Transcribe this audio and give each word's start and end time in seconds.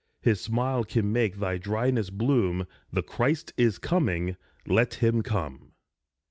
His 0.23 0.41
smile 0.41 0.83
can 0.83 1.13
make 1.13 1.35
thy 1.37 1.59
dryness 1.59 2.09
bloom. 2.09 2.65
The 2.91 3.03
Christ 3.03 3.53
is 3.55 3.77
coming! 3.77 4.35
Let 4.65 4.95
him 4.95 5.21
come 5.21 5.73